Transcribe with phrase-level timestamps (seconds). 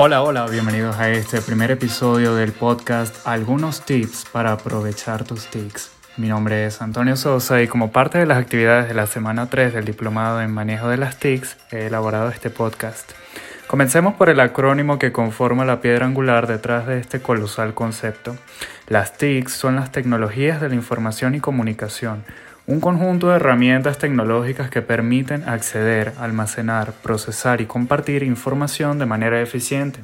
[0.00, 5.90] Hola, hola, bienvenidos a este primer episodio del podcast Algunos tips para aprovechar tus tics.
[6.16, 9.74] Mi nombre es Antonio Sosa y como parte de las actividades de la semana 3
[9.74, 13.10] del Diplomado en Manejo de las TICs he elaborado este podcast.
[13.66, 18.36] Comencemos por el acrónimo que conforma la piedra angular detrás de este colosal concepto.
[18.86, 22.22] Las TICs son las tecnologías de la información y comunicación,
[22.68, 29.40] un conjunto de herramientas tecnológicas que permiten acceder, almacenar, procesar y compartir información de manera
[29.40, 30.00] eficiente.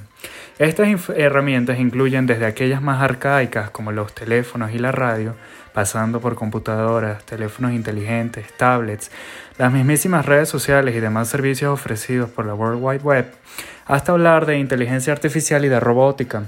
[0.58, 5.34] Estas herramientas incluyen desde aquellas más arcaicas como los teléfonos y la radio,
[5.74, 9.10] pasando por computadoras, teléfonos inteligentes, tablets,
[9.58, 13.26] las mismísimas redes sociales y demás servicios ofrecidos por la World Wide Web,
[13.84, 16.44] hasta hablar de inteligencia artificial y de robótica.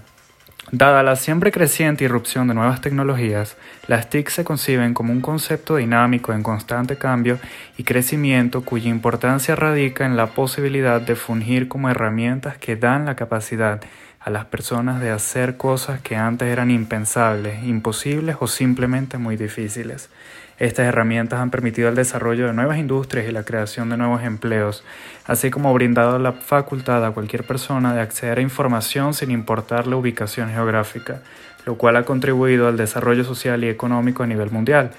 [0.72, 3.56] Dada la siempre creciente irrupción de nuevas tecnologías,
[3.86, 7.38] las TIC se conciben como un concepto dinámico en constante cambio
[7.78, 13.14] y crecimiento cuya importancia radica en la posibilidad de fungir como herramientas que dan la
[13.14, 13.80] capacidad
[14.26, 20.10] a las personas de hacer cosas que antes eran impensables, imposibles o simplemente muy difíciles.
[20.58, 24.82] Estas herramientas han permitido el desarrollo de nuevas industrias y la creación de nuevos empleos,
[25.26, 29.94] así como brindado la facultad a cualquier persona de acceder a información sin importar la
[29.94, 31.20] ubicación geográfica,
[31.64, 34.90] lo cual ha contribuido al desarrollo social y económico a nivel mundial.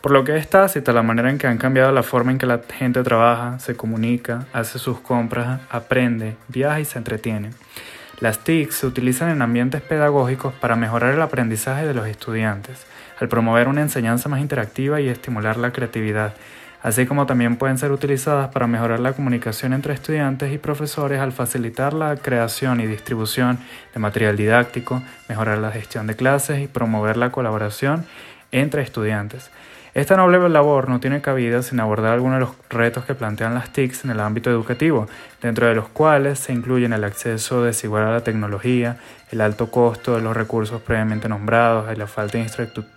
[0.00, 2.46] Por lo que es tácita la manera en que han cambiado la forma en que
[2.46, 7.50] la gente trabaja, se comunica, hace sus compras, aprende, viaja y se entretiene.
[8.18, 12.86] Las TIC se utilizan en ambientes pedagógicos para mejorar el aprendizaje de los estudiantes
[13.20, 16.34] al promover una enseñanza más interactiva y estimular la creatividad,
[16.82, 21.32] así como también pueden ser utilizadas para mejorar la comunicación entre estudiantes y profesores al
[21.32, 23.58] facilitar la creación y distribución
[23.92, 28.06] de material didáctico, mejorar la gestión de clases y promover la colaboración
[28.50, 29.50] entre estudiantes.
[29.96, 33.72] Esta noble labor no tiene cabida sin abordar algunos de los retos que plantean las
[33.72, 35.08] TICs en el ámbito educativo,
[35.40, 38.98] dentro de los cuales se incluyen el acceso desigual a la tecnología,
[39.30, 42.46] el alto costo de los recursos previamente nombrados la falta de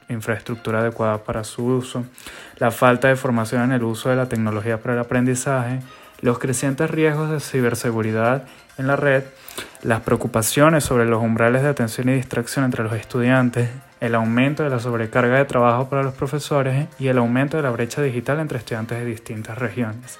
[0.09, 2.03] infraestructura adecuada para su uso,
[2.57, 5.79] la falta de formación en el uso de la tecnología para el aprendizaje,
[6.19, 8.43] los crecientes riesgos de ciberseguridad
[8.77, 9.23] en la red,
[9.83, 14.69] las preocupaciones sobre los umbrales de atención y distracción entre los estudiantes, el aumento de
[14.69, 18.57] la sobrecarga de trabajo para los profesores y el aumento de la brecha digital entre
[18.57, 20.19] estudiantes de distintas regiones.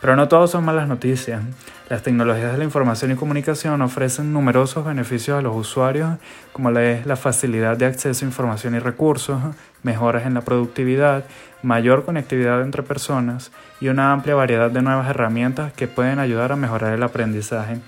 [0.00, 1.42] Pero no todos son malas noticias.
[1.88, 6.18] Las tecnologías de la información y comunicación ofrecen numerosos beneficios a los usuarios,
[6.52, 9.40] como la facilidad de acceso a información y recursos,
[9.82, 11.24] mejoras en la productividad,
[11.62, 16.56] mayor conectividad entre personas y una amplia variedad de nuevas herramientas que pueden ayudar a
[16.56, 17.78] mejorar el aprendizaje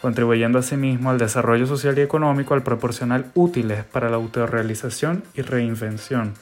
[0.00, 6.34] contribuyendo asimismo al desarrollo social y económico al proporcionar útiles para la autorrealización y reinvención,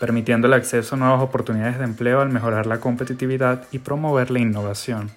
[0.00, 4.40] permitiendo el acceso a nuevas oportunidades de empleo al mejorar la competitividad y promover la
[4.40, 5.10] innovación.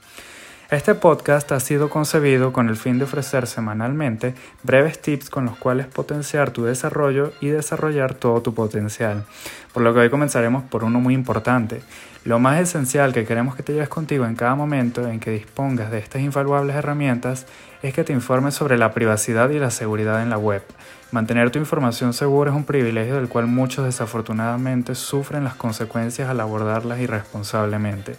[0.71, 4.33] Este podcast ha sido concebido con el fin de ofrecer semanalmente
[4.63, 9.25] breves tips con los cuales potenciar tu desarrollo y desarrollar todo tu potencial.
[9.73, 11.83] Por lo que hoy comenzaremos por uno muy importante.
[12.23, 15.91] Lo más esencial que queremos que te lleves contigo en cada momento en que dispongas
[15.91, 17.45] de estas invaluables herramientas
[17.83, 20.63] es que te informes sobre la privacidad y la seguridad en la web.
[21.11, 26.39] Mantener tu información segura es un privilegio del cual muchos desafortunadamente sufren las consecuencias al
[26.39, 28.15] abordarlas irresponsablemente.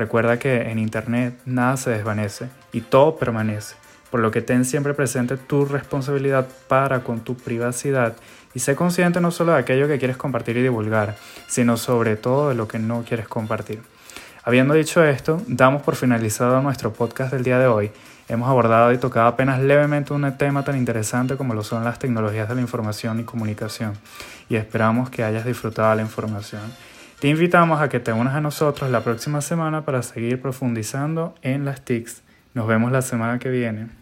[0.00, 3.76] Recuerda que en Internet nada se desvanece y todo permanece,
[4.10, 8.14] por lo que ten siempre presente tu responsabilidad para con tu privacidad
[8.54, 11.16] y sé consciente no solo de aquello que quieres compartir y divulgar,
[11.48, 13.82] sino sobre todo de lo que no quieres compartir.
[14.42, 17.90] Habiendo dicho esto, damos por finalizado nuestro podcast del día de hoy.
[18.26, 22.48] Hemos abordado y tocado apenas levemente un tema tan interesante como lo son las tecnologías
[22.48, 23.98] de la información y comunicación,
[24.48, 26.62] y esperamos que hayas disfrutado la información.
[27.20, 31.66] Te invitamos a que te unas a nosotros la próxima semana para seguir profundizando en
[31.66, 32.22] las TICs.
[32.54, 33.99] Nos vemos la semana que viene.